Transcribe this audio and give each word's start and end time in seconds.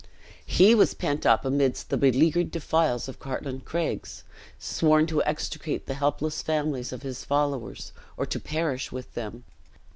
He 0.47 0.73
was 0.73 0.95
pent 0.95 1.27
up 1.27 1.45
amidst 1.45 1.91
the 1.91 1.95
beleaguered 1.95 2.49
defiles 2.49 3.07
of 3.07 3.19
Cartland 3.19 3.65
Craigs, 3.65 4.23
sworn 4.57 5.05
to 5.05 5.23
extricate 5.25 5.85
the 5.85 5.93
helpless 5.93 6.41
families 6.41 6.91
of 6.91 7.03
his 7.03 7.23
followers, 7.23 7.91
or 8.17 8.25
to 8.25 8.39
perish 8.39 8.91
with 8.91 9.13
them. 9.13 9.43